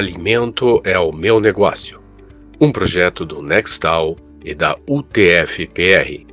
[0.00, 2.02] Alimento é o meu negócio.
[2.58, 6.26] Um projeto do Nextal e da UTF-PR.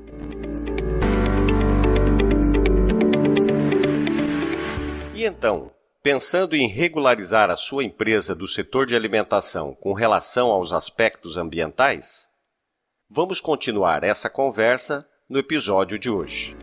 [5.14, 5.70] E então,
[6.02, 12.26] pensando em regularizar a sua empresa do setor de alimentação com relação aos aspectos ambientais?
[13.10, 16.56] Vamos continuar essa conversa no episódio de hoje.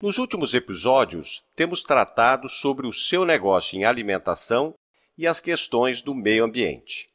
[0.00, 4.72] Nos últimos episódios, temos tratado sobre o seu negócio em alimentação
[5.16, 7.10] e as questões do meio ambiente.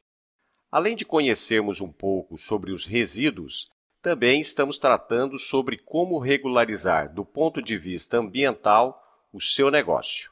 [0.70, 3.70] Além de conhecermos um pouco sobre os resíduos,
[4.02, 10.30] também estamos tratando sobre como regularizar, do ponto de vista ambiental, o seu negócio.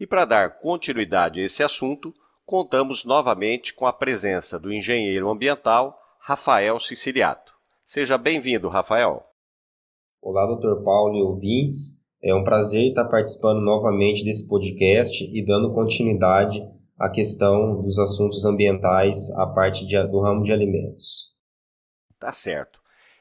[0.00, 2.12] E para dar continuidade a esse assunto,
[2.44, 7.54] contamos novamente com a presença do engenheiro ambiental Rafael Siciliato.
[7.86, 9.35] Seja bem-vindo, Rafael.
[10.20, 10.82] Olá, Dr.
[10.82, 12.04] Paulo e ouvintes.
[12.22, 16.60] É um prazer estar participando novamente desse podcast e dando continuidade
[16.98, 21.34] à questão dos assuntos ambientais à parte de, do ramo de alimentos.
[22.18, 22.80] Tá certo.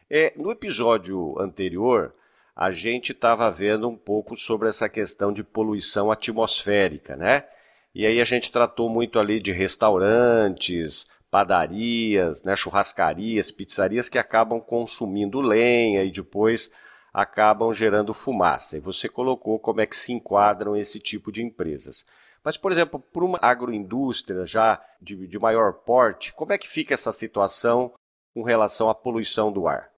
[0.10, 2.14] É, no episódio anterior,
[2.56, 7.44] a gente estava vendo um pouco sobre essa questão de poluição atmosférica, né?
[7.94, 11.06] E aí a gente tratou muito ali de restaurantes,
[11.36, 16.72] padarias, né, churrascarias, pizzarias que acabam consumindo lenha e depois
[17.14, 18.78] acabam gerando fumaça.
[18.78, 22.06] E você colocou como é que se enquadram esse tipo de empresas.
[22.42, 26.94] Mas, por exemplo, para uma agroindústria já de, de maior porte, como é que fica
[26.94, 27.92] essa situação
[28.34, 29.92] com relação à poluição do ar?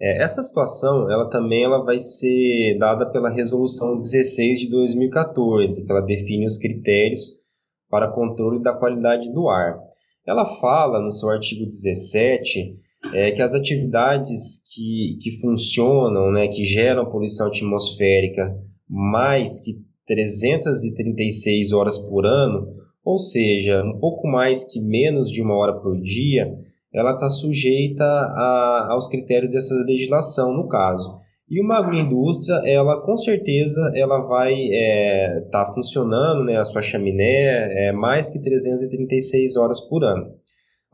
[0.00, 5.92] É, essa situação, ela também ela vai ser dada pela Resolução 16 de 2014, que
[5.92, 7.49] ela define os critérios
[7.90, 9.78] para controle da qualidade do ar.
[10.26, 12.78] Ela fala no seu artigo 17
[13.14, 18.54] é que as atividades que, que funcionam, né, que geram poluição atmosférica
[18.88, 22.68] mais que 336 horas por ano,
[23.04, 26.46] ou seja, um pouco mais que menos de uma hora por dia,
[26.92, 31.19] ela está sujeita a, aos critérios dessa legislação, no caso.
[31.50, 36.80] E uma agroindústria, ela com certeza ela vai estar é, tá funcionando, né, a sua
[36.80, 40.32] chaminé, é, mais que 336 horas por ano.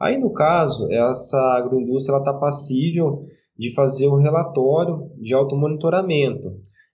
[0.01, 3.27] Aí, no caso, essa agroindústria está passível
[3.59, 6.49] de fazer o relatório de automonitoramento.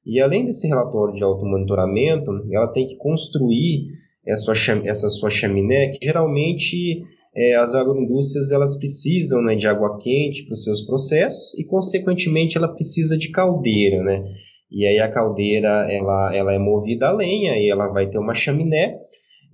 [0.04, 3.86] E além desse relatório de automonitoramento, ela tem que construir
[4.26, 9.98] essa sua, essa sua chaminé, que geralmente é, as agroindústrias elas precisam né, de água
[9.98, 14.02] quente para os seus processos e, consequentemente, ela precisa de caldeira.
[14.02, 14.24] Né?
[14.70, 18.34] E aí a caldeira ela, ela é movida a lenha e ela vai ter uma
[18.34, 18.98] chaminé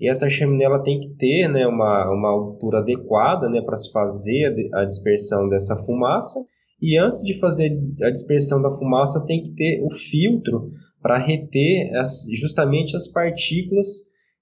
[0.00, 3.90] e essa chaminé ela tem que ter né, uma, uma altura adequada né, para se
[3.90, 6.38] fazer a dispersão dessa fumaça.
[6.80, 10.70] E antes de fazer a dispersão da fumaça, tem que ter o filtro
[11.02, 13.86] para reter as, justamente as partículas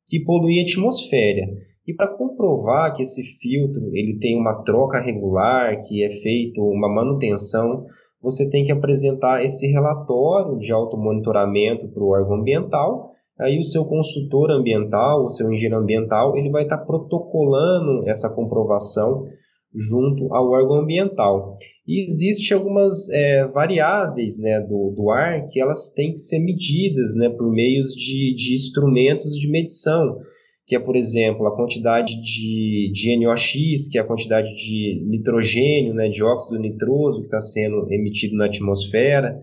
[0.06, 1.46] que poluem a atmosfera.
[1.86, 6.88] E para comprovar que esse filtro ele tem uma troca regular, que é feito uma
[6.92, 7.86] manutenção,
[8.20, 13.84] você tem que apresentar esse relatório de automonitoramento para o órgão ambiental aí o seu
[13.84, 19.26] consultor ambiental, o seu engenheiro ambiental, ele vai estar protocolando essa comprovação
[19.74, 21.56] junto ao órgão ambiental.
[21.86, 27.14] E existem algumas é, variáveis né, do, do ar que elas têm que ser medidas
[27.16, 30.18] né, por meios de, de instrumentos de medição,
[30.66, 35.94] que é, por exemplo, a quantidade de, de NOx, que é a quantidade de nitrogênio,
[35.94, 39.40] né, dióxido nitroso que está sendo emitido na atmosfera,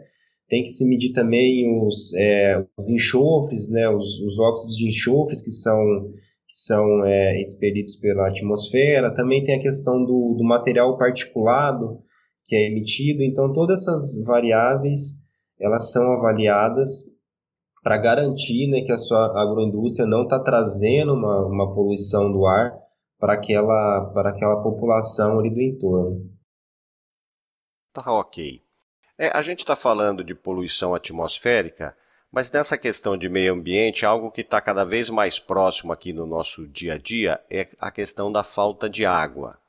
[0.49, 5.41] tem que se medir também os, é, os enxofres, né, os, os, óxidos de enxofres
[5.41, 6.11] que são,
[6.45, 9.15] que são é, expelidos pela atmosfera.
[9.15, 11.99] Também tem a questão do, do material particulado
[12.43, 13.23] que é emitido.
[13.23, 15.23] Então, todas essas variáveis
[15.57, 17.12] elas são avaliadas
[17.83, 22.73] para garantir né, que a sua agroindústria não está trazendo uma, uma poluição do ar
[23.19, 26.31] para aquela, para aquela população ali do entorno.
[27.93, 28.61] Tá ok.
[29.17, 31.95] É, a gente está falando de poluição atmosférica,
[32.31, 36.25] mas nessa questão de meio ambiente, algo que está cada vez mais próximo aqui no
[36.25, 39.59] nosso dia a dia é a questão da falta de água.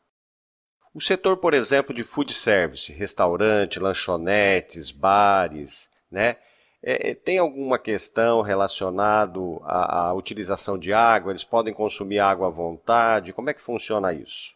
[0.94, 6.36] O setor, por exemplo, de food service, restaurante, lanchonetes, bares, né?
[6.84, 11.32] É, é tem alguma questão relacionada à, à utilização de água?
[11.32, 13.32] Eles podem consumir água à vontade?
[13.32, 14.52] Como é que funciona isso?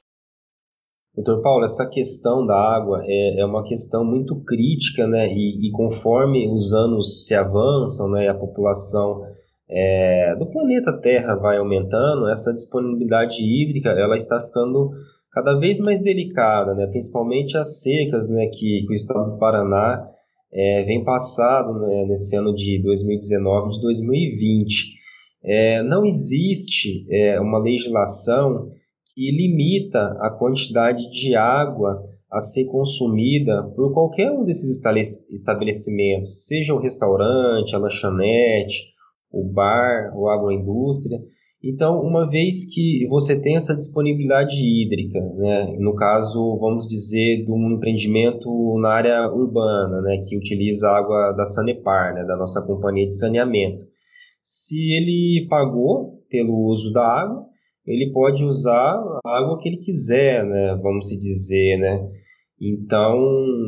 [1.14, 5.26] Doutor Paulo, essa questão da água é, é uma questão muito crítica, né?
[5.26, 9.24] E, e, conforme os anos se avançam, né, e a população
[9.68, 14.90] é, do planeta Terra vai aumentando, essa disponibilidade hídrica ela está ficando
[15.32, 16.86] cada vez mais delicada, né?
[16.86, 18.46] Principalmente as secas, né?
[18.46, 20.06] Que, que o estado do Paraná
[20.52, 24.98] é, vem passado né, nesse ano de 2019 de 2020.
[25.44, 28.70] É, não existe é, uma legislação
[29.14, 32.00] que limita a quantidade de água
[32.30, 34.82] a ser consumida por qualquer um desses
[35.30, 38.92] estabelecimentos, seja o restaurante, a lanchonete,
[39.32, 41.18] o bar, ou a agroindústria.
[41.62, 47.50] Então, uma vez que você tem essa disponibilidade hídrica, né, no caso, vamos dizer, de
[47.50, 48.48] um empreendimento
[48.80, 53.84] na área urbana, né, que utiliza água da Sanepar, né, da nossa companhia de saneamento,
[54.40, 57.44] se ele pagou pelo uso da água,
[57.84, 58.94] ele pode usar
[59.26, 62.08] a água que ele quiser, né, vamos dizer, né.
[62.60, 63.16] Então,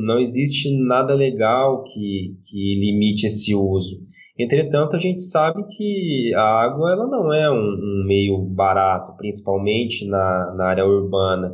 [0.06, 4.00] não existe nada legal que, que limite esse uso.
[4.42, 10.08] Entretanto, a gente sabe que a água ela não é um, um meio barato, principalmente
[10.08, 11.52] na, na área urbana.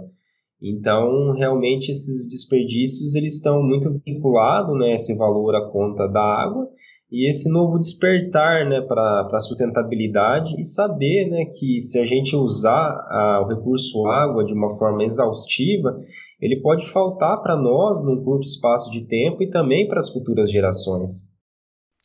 [0.63, 6.69] Então, realmente, esses desperdícios eles estão muito vinculados, né, esse valor à conta da água
[7.11, 12.35] e esse novo despertar né, para a sustentabilidade e saber né, que se a gente
[12.35, 16.01] usar a, o recurso água de uma forma exaustiva,
[16.41, 20.51] ele pode faltar para nós num curto espaço de tempo e também para as futuras
[20.51, 21.36] gerações.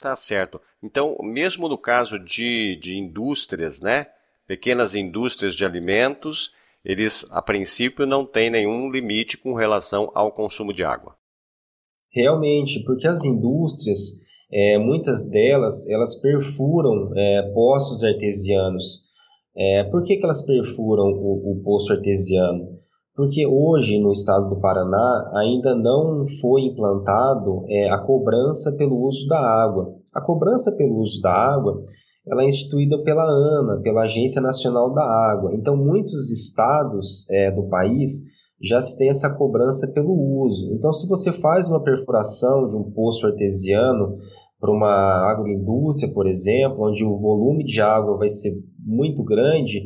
[0.01, 0.59] Tá certo.
[0.81, 4.07] Então, mesmo no caso de, de indústrias, né?
[4.47, 6.51] Pequenas indústrias de alimentos,
[6.83, 11.15] eles, a princípio, não têm nenhum limite com relação ao consumo de água.
[12.11, 19.11] Realmente, porque as indústrias, é, muitas delas, elas perfuram é, poços artesianos.
[19.55, 22.80] É, por que, que elas perfuram o, o poço artesiano?
[23.15, 29.27] Porque hoje no estado do Paraná ainda não foi implantado é, a cobrança pelo uso
[29.27, 29.93] da água.
[30.13, 31.83] A cobrança pelo uso da água
[32.27, 35.51] ela é instituída pela ANA, pela Agência Nacional da Água.
[35.55, 38.29] Então, muitos estados é, do país
[38.61, 40.71] já se tem essa cobrança pelo uso.
[40.73, 44.19] Então, se você faz uma perfuração de um poço artesiano
[44.59, 49.81] para uma agroindústria, por exemplo, onde o volume de água vai ser muito grande,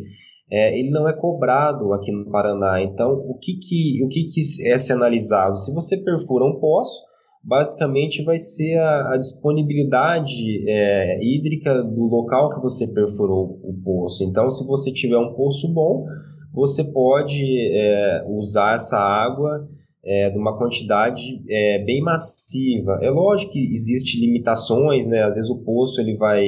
[0.52, 2.82] é, ele não é cobrado aqui no Paraná.
[2.82, 5.58] Então, o que, que, o que, que é se analisado?
[5.58, 7.04] Se você perfura um poço,
[7.44, 14.24] basicamente vai ser a, a disponibilidade é, hídrica do local que você perfurou o poço.
[14.24, 16.06] Então, se você tiver um poço bom,
[16.54, 17.42] você pode
[17.74, 19.68] é, usar essa água
[20.04, 23.00] é, de uma quantidade é, bem massiva.
[23.02, 25.24] É lógico que existem limitações, né?
[25.24, 26.44] Às vezes o poço ele vai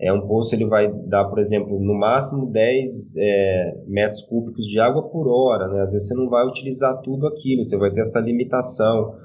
[0.00, 4.78] é, um poço ele vai dar, por exemplo, no máximo 10 é, metros cúbicos de
[4.78, 5.80] água por hora, né?
[5.80, 9.16] Às vezes você não vai utilizar tudo aquilo, você vai ter essa limitação.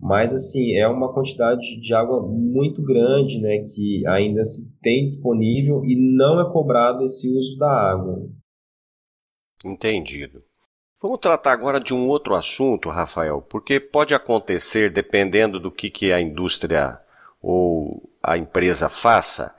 [0.00, 3.64] Mas, assim, é uma quantidade de água muito grande, né?
[3.74, 8.26] Que ainda se tem disponível e não é cobrado esse uso da água.
[9.62, 10.42] Entendido.
[11.02, 16.14] Vamos tratar agora de um outro assunto, Rafael, porque pode acontecer, dependendo do que, que
[16.14, 16.98] a indústria
[17.42, 19.54] ou a empresa faça,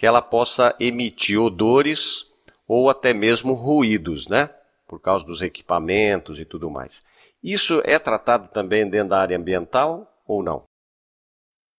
[0.00, 2.24] que ela possa emitir odores
[2.66, 4.48] ou até mesmo ruídos, né?
[4.88, 7.04] Por causa dos equipamentos e tudo mais.
[7.44, 10.62] Isso é tratado também dentro da área ambiental ou não?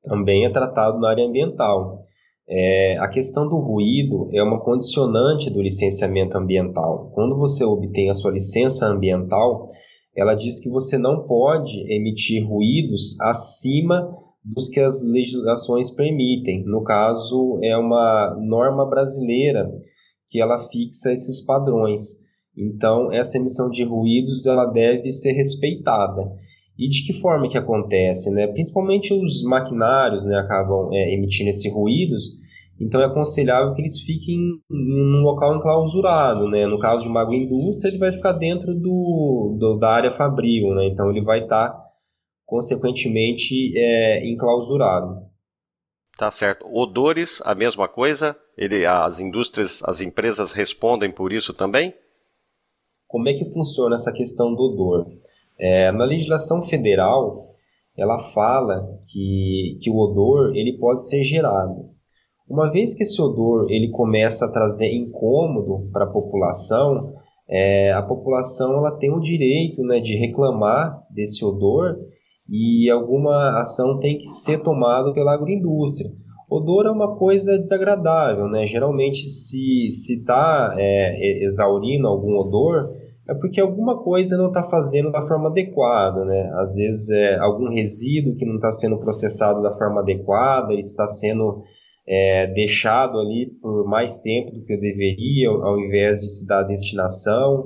[0.03, 2.03] Também é tratado na área ambiental.
[2.47, 7.09] É, a questão do ruído é uma condicionante do licenciamento ambiental.
[7.15, 9.63] Quando você obtém a sua licença ambiental,
[10.15, 16.63] ela diz que você não pode emitir ruídos acima dos que as legislações permitem.
[16.65, 19.69] No caso, é uma norma brasileira
[20.27, 22.21] que ela fixa esses padrões.
[22.57, 26.21] Então, essa emissão de ruídos ela deve ser respeitada.
[26.77, 28.33] E de que forma que acontece?
[28.33, 28.47] Né?
[28.47, 32.23] Principalmente os maquinários né, acabam é, emitindo esses ruídos,
[32.79, 36.49] então é aconselhável que eles fiquem em um local enclausurado.
[36.49, 36.65] Né?
[36.65, 40.87] No caso de uma agroindústria, ele vai ficar dentro do, do da área fabril, né?
[40.87, 41.80] então ele vai estar tá
[42.51, 45.25] consequentemente é, enclausurado.
[46.17, 46.67] Tá certo.
[46.67, 48.35] Odores, a mesma coisa?
[48.57, 51.93] Ele, as indústrias, as empresas respondem por isso também?
[53.07, 55.07] Como é que funciona essa questão do odor?
[55.57, 57.53] É, na legislação federal,
[57.97, 61.89] ela fala que, que o odor ele pode ser gerado.
[62.49, 67.13] Uma vez que esse odor ele começa a trazer incômodo para a população,
[67.47, 71.95] é, a população ela tem o direito né, de reclamar desse odor
[72.51, 76.11] e alguma ação tem que ser tomada pela agroindústria.
[76.49, 78.65] Odor é uma coisa desagradável, né?
[78.65, 82.91] Geralmente, se está é, exaurindo algum odor,
[83.29, 86.51] é porque alguma coisa não está fazendo da forma adequada, né?
[86.55, 91.07] Às vezes é algum resíduo que não está sendo processado da forma adequada, ele está
[91.07, 91.63] sendo
[92.05, 97.65] é, deixado ali por mais tempo do que deveria, ao invés de se dar destinação.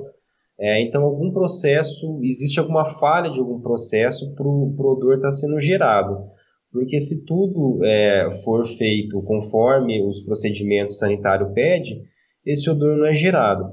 [0.58, 5.34] É, então, algum processo, existe alguma falha de algum processo para o odor estar tá
[5.34, 6.30] sendo gerado.
[6.72, 12.02] porque se tudo é, for feito conforme os procedimentos sanitários pedem,
[12.44, 13.64] esse odor não é gerado.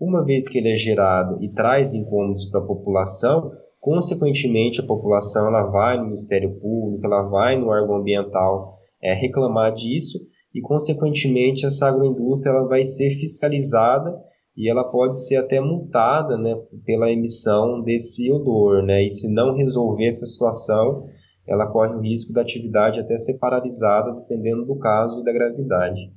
[0.00, 3.50] Uma vez que ele é gerado e traz incômodos para a população,
[3.80, 9.72] consequentemente a população ela vai no Ministério Público, ela vai no órgão ambiental é, reclamar
[9.72, 10.18] disso
[10.54, 14.12] e consequentemente essa agroindústria ela vai ser fiscalizada
[14.56, 18.82] e ela pode ser até multada né, pela emissão desse odor.
[18.82, 19.02] Né?
[19.02, 21.06] E se não resolver essa situação,
[21.46, 26.10] ela corre o risco da atividade até ser paralisada, dependendo do caso e da gravidade.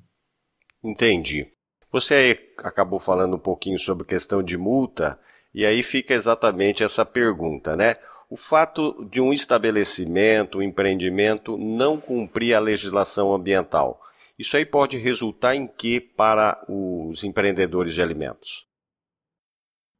[0.83, 1.47] Entendi.
[1.91, 5.19] Você acabou falando um pouquinho sobre questão de multa,
[5.53, 7.95] e aí fica exatamente essa pergunta, né?
[8.29, 13.99] O fato de um estabelecimento, um empreendimento não cumprir a legislação ambiental,
[14.39, 18.69] isso aí pode resultar em que para os empreendedores de alimentos?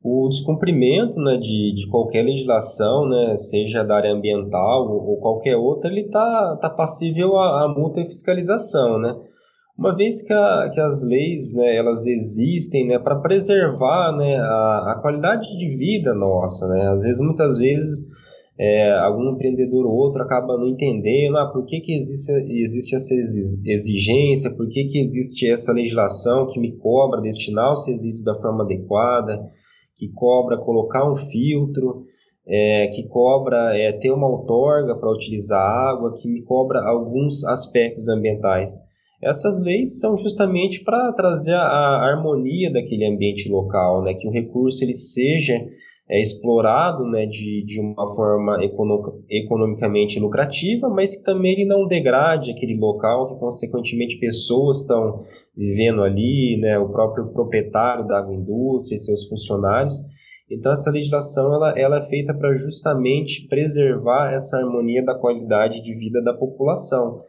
[0.02, 5.92] O descumprimento né, de, de qualquer legislação, né, seja da área ambiental ou, qualquer outra,
[5.92, 8.98] ele está tá passível a, multa e fiscalização.
[8.98, 9.14] Né?
[9.78, 14.94] Uma vez que, a, que as leis né, elas existem né, para preservar né, a,
[14.94, 16.88] a qualidade de vida nossa, né?
[16.88, 18.08] às vezes, muitas vezes,
[18.60, 23.16] é, algum empreendedor ou outro acaba não entendendo ah, por que, que existe, existe essa
[23.16, 28.66] exigência, por que, que existe essa legislação que me cobra destinar os resíduos da forma
[28.66, 29.50] adequada,
[29.96, 32.04] que cobra colocar um filtro,
[32.46, 38.10] é, que cobra é, ter uma outorga para utilizar água, que me cobra alguns aspectos
[38.10, 38.90] ambientais.
[39.24, 44.32] Essas leis são justamente para trazer a, a harmonia daquele ambiente local, né, que o
[44.32, 45.66] recurso ele seja
[46.10, 48.58] é explorado né, de, de uma forma
[49.30, 55.24] economicamente lucrativa, mas que também ele não degrade aquele local, que consequentemente pessoas estão
[55.56, 59.94] vivendo ali, né, o próprio proprietário da agroindústria e seus funcionários.
[60.50, 65.94] Então essa legislação ela, ela é feita para justamente preservar essa harmonia da qualidade de
[65.94, 67.22] vida da população.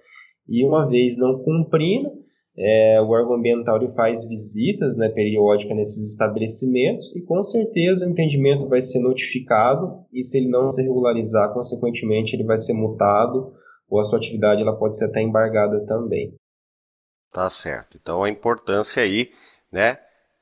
[0.49, 2.09] E uma vez não cumprindo,
[2.57, 8.11] é, o órgão ambiental ele faz visitas né, periódicas nesses estabelecimentos e com certeza o
[8.11, 13.53] empreendimento vai ser notificado e se ele não se regularizar, consequentemente ele vai ser multado
[13.89, 16.35] ou a sua atividade ela pode ser até embargada também.
[17.33, 17.97] Tá certo.
[18.01, 19.31] Então a importância aí,
[19.71, 19.99] né,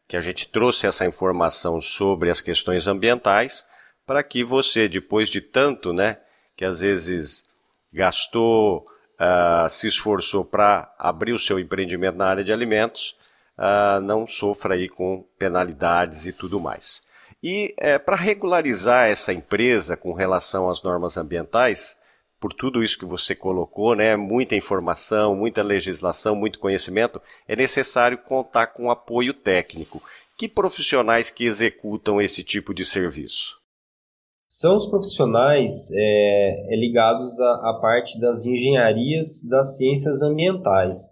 [0.09, 3.65] que a gente trouxe essa informação sobre as questões ambientais
[4.07, 6.19] para que você, depois de tanto, né,
[6.57, 7.45] que às vezes
[7.93, 8.87] gastou
[9.19, 13.17] uh, se esforçou para abrir o seu empreendimento na área de alimentos,
[13.59, 17.03] uh, não sofra aí com penalidades e tudo mais.
[17.43, 21.97] E uh, para regularizar essa empresa com relação às normas ambientais,
[22.41, 28.19] por tudo isso que você colocou, né, muita informação, muita legislação, muito conhecimento, é necessário
[28.19, 30.03] contar com apoio técnico.
[30.37, 33.59] Que profissionais que executam esse tipo de serviço?
[34.49, 41.11] São os profissionais é, é, ligados à, à, parte das engenharias das ciências ambientais.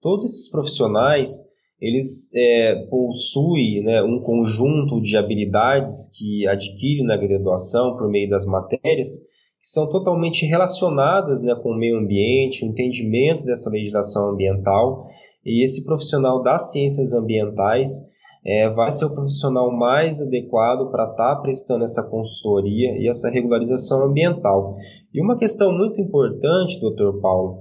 [0.00, 7.96] Todos esses profissionais eles é, possuem né, um conjunto de habilidades que adquirem na graduação
[7.96, 13.44] por meio das matérias que são totalmente relacionadas né, com o meio ambiente, o entendimento
[13.44, 15.08] dessa legislação ambiental.
[15.44, 18.11] E esse profissional das ciências ambientais
[18.44, 23.30] é, vai ser o profissional mais adequado para estar tá prestando essa consultoria e essa
[23.30, 24.76] regularização ambiental.
[25.14, 27.60] E uma questão muito importante, doutor Paulo,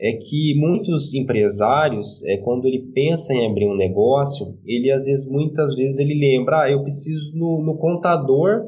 [0.00, 5.30] é que muitos empresários, é, quando ele pensa em abrir um negócio, ele às vezes,
[5.30, 8.62] muitas vezes, ele lembra, ah, eu preciso no, no contador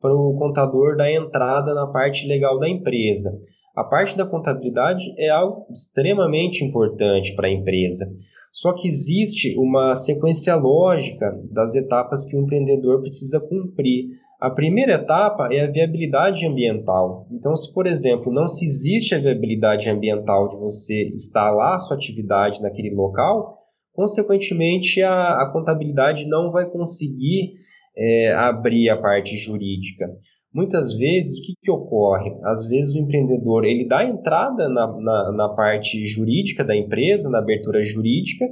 [0.00, 3.30] para o contador da entrada na parte legal da empresa.
[3.76, 8.04] A parte da contabilidade é algo extremamente importante para a empresa.
[8.52, 14.08] Só que existe uma sequência lógica das etapas que o empreendedor precisa cumprir.
[14.40, 17.28] A primeira etapa é a viabilidade ambiental.
[17.30, 21.96] Então, se por exemplo não se existe a viabilidade ambiental de você instalar a sua
[21.96, 23.48] atividade naquele local,
[23.92, 27.52] consequentemente a, a contabilidade não vai conseguir
[27.96, 30.06] é, abrir a parte jurídica.
[30.52, 32.32] Muitas vezes, o que, que ocorre?
[32.42, 37.38] Às vezes o empreendedor ele dá entrada na, na, na, parte jurídica da empresa, na
[37.38, 38.44] abertura jurídica,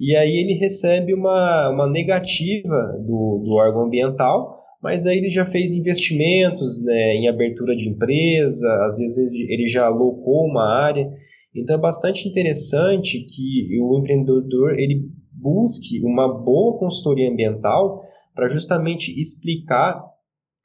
[0.00, 5.44] e aí ele recebe uma, uma negativa do, do órgão ambiental, mas aí ele já
[5.44, 11.12] fez investimentos né, em abertura de empresa, às vezes ele já alocou uma área.
[11.54, 18.02] Então é bastante interessante que o empreendedor ele busque uma boa consultoria ambiental
[18.34, 20.11] para justamente explicar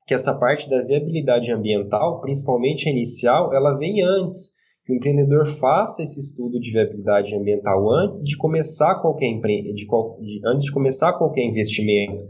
[0.07, 4.55] que essa parte da viabilidade ambiental, principalmente a inicial, ela vem antes.
[4.85, 9.73] Que o empreendedor faça esse estudo de viabilidade ambiental antes de começar qualquer empre...
[9.73, 12.23] de, de, antes de começar qualquer investimento.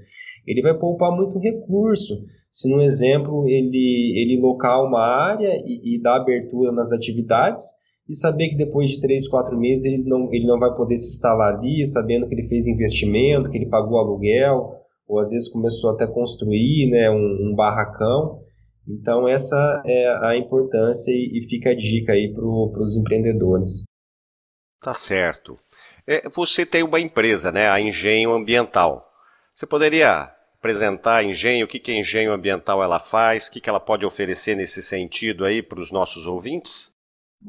[0.47, 2.15] Ele vai poupar muito recurso.
[2.49, 7.63] se no exemplo ele, ele locar uma área e, e dar abertura nas atividades
[8.09, 11.09] e saber que depois de três, quatro meses eles não, ele não vai poder se
[11.09, 15.91] instalar ali, sabendo que ele fez investimento, que ele pagou aluguel, ou às vezes começou
[15.91, 18.41] até a construir né, um, um barracão.
[18.87, 23.83] Então essa é a importância e, e fica a dica aí para os empreendedores.
[24.81, 25.57] Tá certo.
[26.05, 29.05] É, você tem uma empresa, né, a Engenho Ambiental.
[29.53, 33.59] Você poderia apresentar a Engenho, o que, que a Engenho Ambiental ela faz, o que,
[33.59, 36.91] que ela pode oferecer nesse sentido aí para os nossos ouvintes?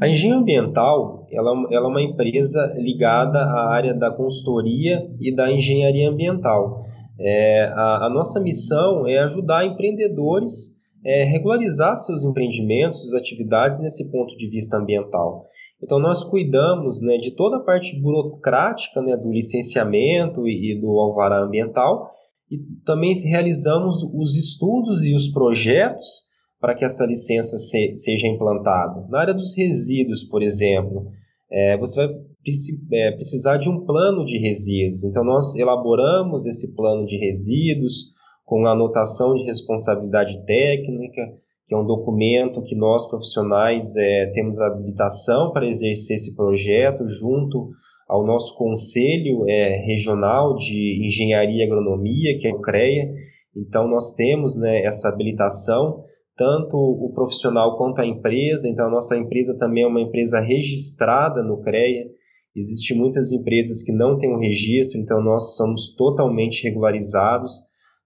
[0.00, 5.50] A Engenho Ambiental ela, ela é uma empresa ligada à área da consultoria e da
[5.50, 6.84] engenharia ambiental.
[7.20, 13.80] É, a, a, nossa missão é ajudar empreendedores a é, regularizar seus empreendimentos, suas atividades
[13.80, 15.46] nesse ponto de vista ambiental.
[15.82, 20.90] Então, nós cuidamos né, de toda a parte burocrática né, do licenciamento e, e do
[20.98, 22.10] alvará ambiental
[22.50, 26.28] e também realizamos os estudos e os projetos
[26.60, 29.06] para que essa licença se, seja implantada.
[29.08, 31.12] Na área dos resíduos, por exemplo,
[31.50, 35.04] é, você vai precisar de um plano de resíduos.
[35.04, 38.14] Então, nós elaboramos esse plano de resíduos
[38.44, 41.22] com a anotação de responsabilidade técnica,
[41.66, 47.68] que é um documento que nós profissionais é, temos habilitação para exercer esse projeto junto
[48.08, 53.12] ao nosso Conselho é, Regional de Engenharia e Agronomia, que é o CREA.
[53.54, 56.04] Então, nós temos né, essa habilitação,
[56.34, 58.66] tanto o profissional quanto a empresa.
[58.66, 62.06] Então, a nossa empresa também é uma empresa registrada no CREA.
[62.58, 67.52] Existem muitas empresas que não têm um registro, então nós somos totalmente regularizados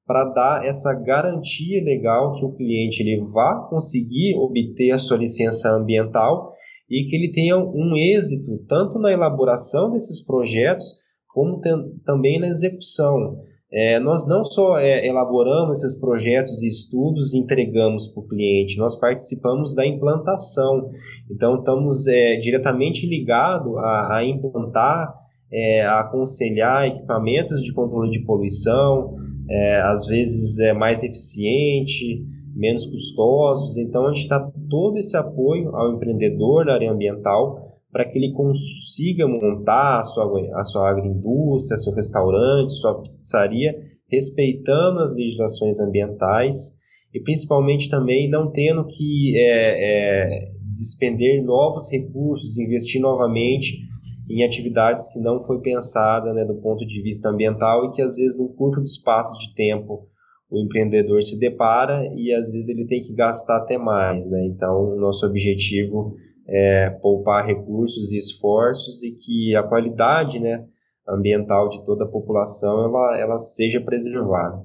[0.07, 5.71] para dar essa garantia legal que o cliente ele vá conseguir obter a sua licença
[5.71, 6.53] ambiental
[6.91, 10.85] e que ele tenha um êxito tanto na elaboração desses projetos
[11.29, 11.61] como
[12.05, 13.39] também na execução.
[13.73, 18.77] É, nós não só é, elaboramos esses projetos e estudos e entregamos para o cliente,
[18.77, 20.91] nós participamos da implantação.
[21.31, 25.15] Então, estamos é, diretamente ligados a, a implantar,
[25.51, 29.17] é, a aconselhar equipamentos de controle de poluição,
[29.49, 32.23] é, às vezes é mais eficiente,
[32.55, 33.79] menos custosos.
[33.79, 38.33] Então, a gente dá todo esse apoio ao empreendedor na área ambiental para que ele
[38.33, 40.25] consiga montar a sua,
[40.59, 43.75] a sua agroindústria, seu restaurante, sua pizzaria,
[44.11, 46.81] respeitando as legislações ambientais
[47.13, 53.83] e principalmente também não tendo que é, é, despender novos recursos, investir novamente
[54.31, 58.17] em atividades que não foi pensada né, do ponto de vista ambiental e que às
[58.17, 60.09] vezes num curto espaço de tempo
[60.51, 64.47] o empreendedor se depara e às vezes ele tem que gastar até mais, né?
[64.47, 66.15] Então, nosso objetivo
[66.49, 70.67] é poupar recursos e esforços e que a qualidade, né,
[71.09, 74.65] ambiental de toda a população ela, ela seja preservada.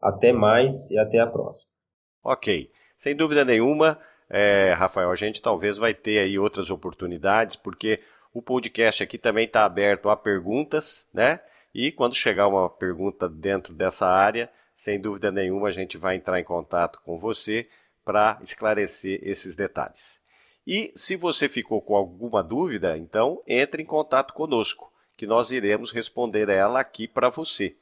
[0.00, 1.76] Até mais e até a próxima.
[2.22, 3.98] Ok, sem dúvida nenhuma,
[4.30, 8.00] é, Rafael, a gente talvez vai ter aí outras oportunidades, porque
[8.32, 11.40] o podcast aqui também está aberto a perguntas, né?
[11.74, 16.38] E quando chegar uma pergunta dentro dessa área, sem dúvida nenhuma a gente vai entrar
[16.38, 17.68] em contato com você
[18.04, 20.20] para esclarecer esses detalhes.
[20.64, 25.90] E se você ficou com alguma dúvida, então entre em contato conosco, que nós iremos
[25.90, 27.74] responder ela aqui para você.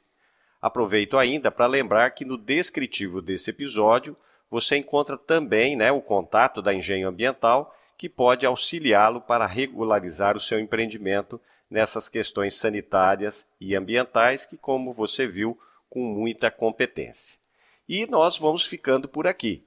[0.59, 4.17] Aproveito ainda para lembrar que no descritivo desse episódio
[4.49, 10.39] você encontra também né, o contato da Engenho Ambiental que pode auxiliá-lo para regularizar o
[10.39, 17.37] seu empreendimento nessas questões sanitárias e ambientais que, como você viu, com muita competência.
[17.87, 19.63] E nós vamos ficando por aqui.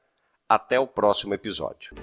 [0.48, 1.94] Até o próximo episódio.